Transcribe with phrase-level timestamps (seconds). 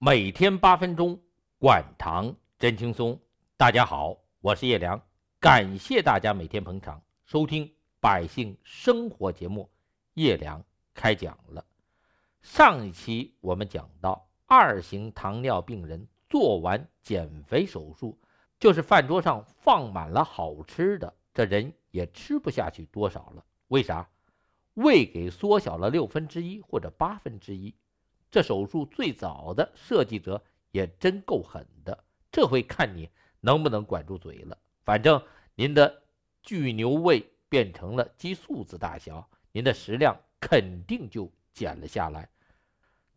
[0.00, 1.18] 每天八分钟，
[1.58, 3.18] 管糖真轻松。
[3.56, 5.02] 大家好，我是叶良，
[5.40, 9.68] 感谢大家每天捧场收听百姓生活节目。
[10.14, 10.62] 叶良
[10.94, 11.64] 开讲了。
[12.42, 18.16] 上一期我们讲到，二型糖尿病人做完减肥手术，
[18.60, 23.44] 就是饭桌上放满了好吃的，这人也吃不下去多少了。
[23.66, 24.08] 为啥？
[24.74, 27.74] 胃给缩小了六分之一或者八分之一。
[28.30, 33.08] 这手术最早的设计者也真够狠的，这回看你
[33.40, 34.58] 能不能管住嘴了。
[34.84, 35.22] 反正
[35.54, 36.02] 您的
[36.42, 42.28] 巨牛胃变成了鸡素子大小，您的食量肯定就减了下来。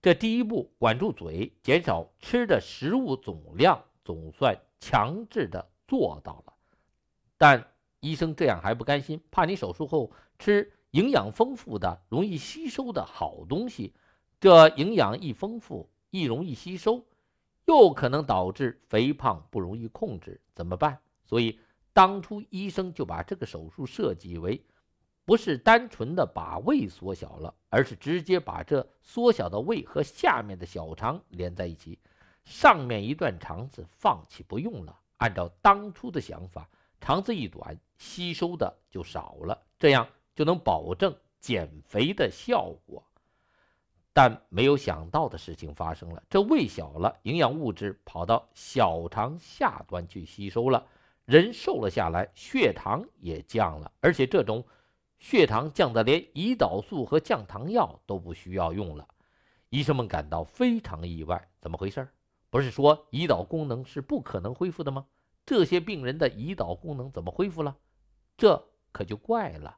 [0.02, 6.54] 这第一步管住嘴，减少吃的食物总量，总算强制的做到了。
[7.38, 7.68] 但
[8.00, 13.94] 医生这样还不甘心，怕你手术后吃营养丰富的、容易吸收的好东西，
[14.42, 17.06] 这营养一丰富，易容易吸收，
[17.66, 21.00] 又可能导致肥胖不容易控制，怎么办？
[21.24, 21.60] 所以
[21.94, 24.60] 当初医生就把这个手术设计为。
[25.26, 32.00] 不是单纯的把胃缩小了，而是直接把这缩小的胃和下面的小肠连在一起，
[32.44, 35.00] 上面一段肠子放弃不用了。
[35.18, 36.68] 按照当初的想法，
[37.00, 43.08] 肠子一短，吸收的就少了，这样就能保证减肥的效果。
[44.14, 50.86] 但没有想到的事情发生了，这胃小了，营养物质跑到小肠下端去吸收了，
[51.26, 54.64] 人瘦了下来，血糖也降了，而且这种。
[55.24, 59.08] 血糖降得连胰岛素和降糖药都不需要用了，
[59.70, 61.48] 医生们感到非常意外。
[61.60, 62.08] 怎么回事？
[62.50, 65.06] 不是说胰岛功能是不可能恢复的吗？
[65.46, 67.78] 这些病人的胰岛功能怎么恢复了？
[68.36, 69.78] 这可就怪了。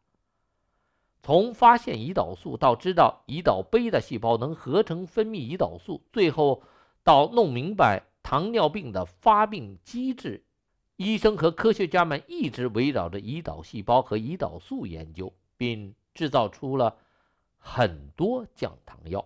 [1.26, 6.62] 从发现胰岛素到知道胰岛贝塔细胞能合成分泌胰岛素，最后
[7.02, 10.44] 到弄明白糖尿病的发病机制。
[10.98, 16.98] 医生和科学家们一直围绕着胰岛细胞和胰岛素研究，并制造出了
[17.58, 19.26] 很多降糖药。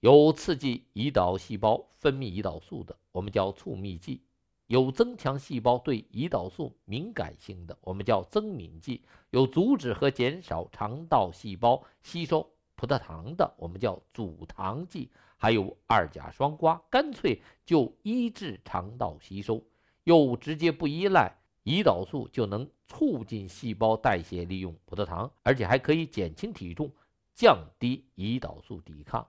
[0.00, 4.20] 有刺激胰岛细胞分泌胰岛素的，我们叫促泌剂；
[4.66, 9.00] 有增强细胞对胰岛素敏感性的，我们叫增敏剂；
[9.30, 19.62] 有阻止和减少肠道细胞吸收葡萄糖的，我们叫阻糖剂；还有二甲双胍，干脆就医治肠道吸收。
[20.04, 26.90] 又直接不依赖胰岛素就能促进细胞代谢利用葡萄糖，而且还可以减轻体重，
[27.34, 29.26] 降低胰岛素抵抗。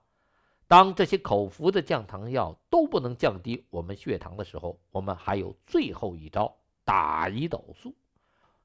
[0.68, 7.92] 当这些口服的降糖药都不能降低我们血糖的时候，我们还有最后一招——打胰岛素。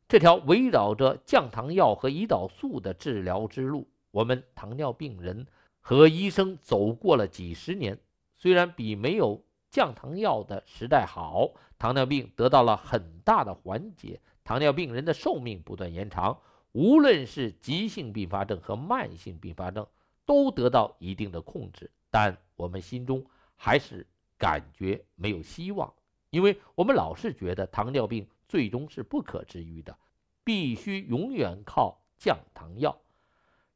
[0.08, 5.48] 这条围绕着降糖药和胰岛素的治疗之路，我们糖尿病人
[5.80, 7.98] 和医生走过了几十年，
[8.36, 9.44] 虽然比没有。
[9.74, 11.50] 降糖药的时代好，
[11.80, 16.38] 糖尿病得到了很大的缓解，糖尿病人的寿命不断延长，
[16.74, 19.88] 无论是急性并发症和慢性并发症
[20.26, 21.92] 都得到一定的控制。
[22.10, 23.26] 但我们心中
[23.56, 24.06] 还是
[24.38, 25.94] 感觉没有希望，
[26.30, 29.98] 因为我们老是觉得糖尿病最终是不可治愈的，
[30.44, 33.00] 必须永远靠降糖药。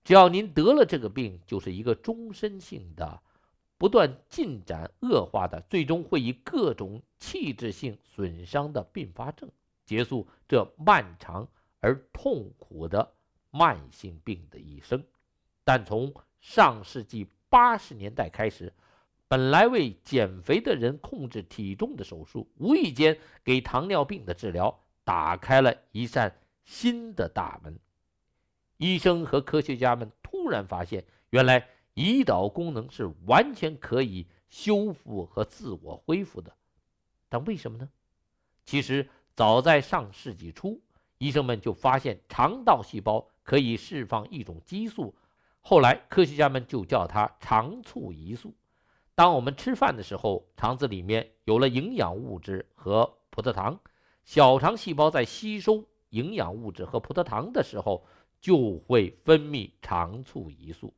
[0.04, 3.22] 只要您得了这个病，就是一个终身性的。
[3.80, 9.48] 不断进展恶化的，最终会以各种器质性损伤的并发症
[9.86, 11.48] 结束这漫长
[11.80, 13.14] 而痛苦的
[13.52, 15.06] 慢性病的一生。
[15.64, 16.12] 但从
[16.48, 18.72] 上世纪八十年代开始，
[19.28, 27.78] 本来为减肥的人控制体重的手术，无意间给糖尿病的治疗打开了一扇新的大门。
[28.78, 31.68] 医生和科学家们突然发现，原来。
[31.96, 36.56] 胰岛功能是完全可以修复和自我恢复的，
[37.28, 37.90] 但为什么呢？
[38.66, 40.80] 其实早在上世纪初，
[41.18, 45.16] 医生们就发现肠道细胞可以释放一种激素，
[45.70, 48.56] 后来科学家们就叫它肠促胰素。
[49.16, 53.78] 当我们吃饭的时候，肠子里面有了营养物质和葡萄糖，
[54.24, 58.06] 小肠细胞在吸收营养物质和葡萄糖的时候，
[58.40, 60.94] 就会分泌肠促胰素。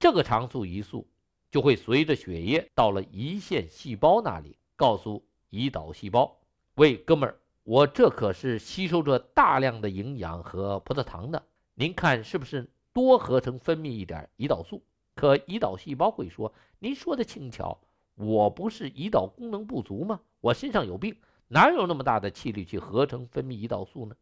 [0.00, 1.06] 这个肠促胰素
[1.48, 6.40] 就会随着血液到了胰腺细胞那里，告诉胰岛细胞
[6.74, 11.40] ：“喂，哥们儿，我这可是吸收着大量的营养和葡萄糖的，
[11.74, 12.68] 您看是不是
[13.06, 14.82] 多合成分泌一点胰岛素？”
[15.14, 17.78] 可胰岛细胞会说：“您说的轻巧，
[18.14, 20.20] 我不是胰岛功能不足吗？
[20.40, 21.16] 我身上有病，
[21.48, 24.16] 哪有那么大的气力去合成分泌胰岛素呢？”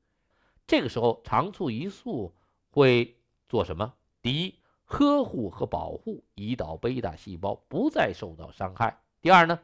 [0.67, 2.35] 这个时候，肠促胰素
[2.71, 3.17] 会
[3.49, 3.95] 做什么？
[4.21, 4.55] 第一。
[4.89, 9.01] 呵护和保护胰岛贝塔细胞不再受到伤害。
[9.21, 9.59] 第二呢，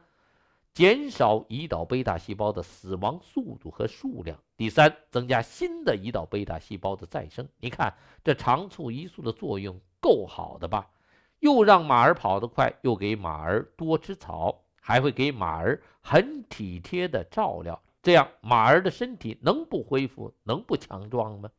[0.73, 7.47] 减少胰岛贝塔细胞的死亡速度和数量；第三，增加新的胰岛贝塔细胞的再生。
[7.59, 10.89] 你看这肠促胰素的作用够好的吧？
[11.41, 17.79] 又让马儿跑得快，又给马儿多吃草，还会给马儿很体贴的照料。
[18.01, 21.51] 这样马儿的身体能不恢复、能不强壮吗？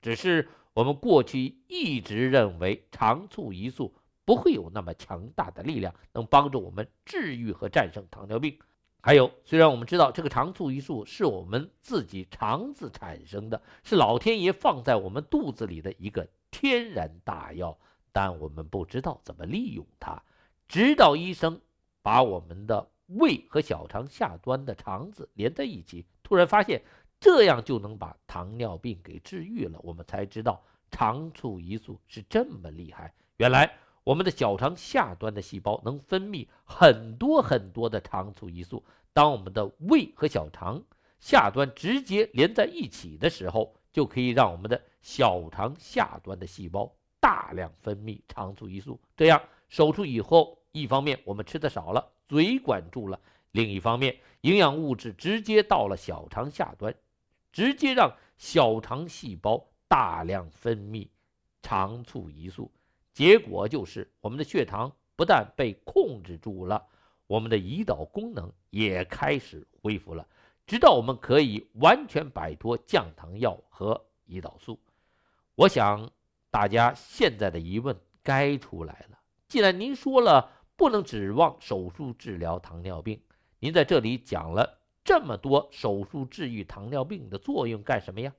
[0.00, 3.92] 只是我们过去一直认为肠促胰素。
[4.24, 8.58] 不会有那么强大的力量能帮助我们治愈和战胜糖尿病。
[9.04, 17.76] 还有，虽然我们知道这个肠促胰素是我们自己肠子产生的，是老天爷放在我们肚子里的一个天然大药，
[18.12, 20.22] 但我们不知道怎么利用它。
[20.68, 21.60] 直到医生
[22.00, 26.80] 把我们的胃和小肠下端的肠子连在一起，突然发现
[27.18, 33.12] 这样就能把糖尿病给治愈了，我们才知道肠促胰素是这么厉害。
[33.38, 33.68] 原来。
[34.04, 38.84] 我们的小肠下端的细胞能分泌很多很多的肠促胰素。
[39.12, 40.82] 当我们的胃和小肠
[41.20, 49.00] 下端直接连在一起的时候，就可以让我们的小肠下端的细胞大量分泌肠促胰素。
[49.16, 53.16] 这样手术以后，一方面我们吃的少了，嘴管住了；
[53.52, 56.92] 另一方面，营养物质直接到了小肠下端，
[57.52, 61.06] 直接让小肠细胞大量分泌
[61.62, 62.72] 肠促胰素。
[63.12, 66.86] 结果就是，我们的血糖不但被控制住了，
[67.26, 70.26] 我们的胰岛功能也开始恢复了，
[70.66, 74.80] 直到我们可以完全摆脱降糖药和胰岛素。
[75.54, 76.10] 我想
[76.50, 79.18] 大家现在的疑问该出来了：
[79.48, 83.20] 既然您说了不能指望手术治疗糖尿病，
[83.58, 88.32] 您在这里讲了这么多手术治愈糖尿病的作用干什么呀？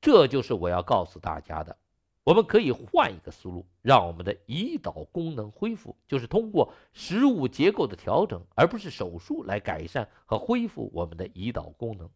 [0.00, 1.76] 这就是我要告诉大家的。
[2.22, 12.08] 我们可以换一个思路，让我们的胰岛功能恢复，就是通过食物结构的调整，而不是手术来改善和恢复我们的胰岛功能。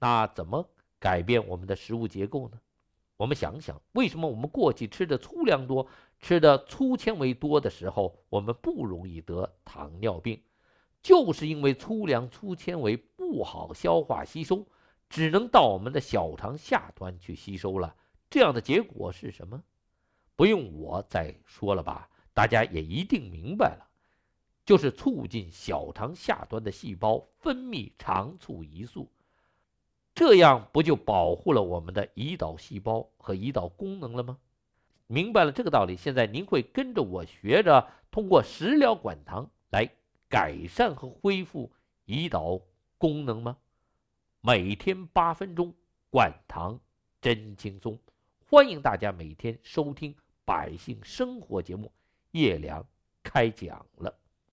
[0.00, 0.68] 那怎么
[0.98, 2.58] 改变我们的食物结构呢？
[3.16, 5.86] 我们想想，为什么我们过去吃的粗粮多、
[6.18, 10.42] 吃的粗纤维多的时候，我们不容易得糖尿病？
[11.00, 14.66] 就是因为粗粮、粗纤维不好消化吸收，
[15.08, 17.94] 只能到我们的小肠下端去吸收了。
[18.34, 19.62] 这样的结果是什么？
[20.34, 23.86] 不用我再说了吧，大家也一定明白了，
[24.66, 29.08] 就是促进小肠下端的细胞分泌肠促胰素，
[30.16, 34.36] 这样不就保护了我们的胰岛细胞和胰岛功能了吗？
[35.06, 39.88] 明白了这个道理，现在您会跟着我学着通过食疗管糖来
[40.28, 41.70] 改善和恢复
[42.06, 42.60] 胰岛
[42.98, 43.56] 功能吗？
[44.40, 45.72] 每天八分钟，
[46.10, 46.80] 管糖
[47.20, 47.96] 真轻松。
[48.46, 50.12] 欢迎大家每天收听
[50.44, 51.90] 《百姓生活》节目，
[52.32, 52.86] 叶良
[53.22, 54.14] 开讲了。